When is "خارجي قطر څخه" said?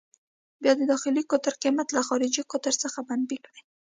2.07-2.99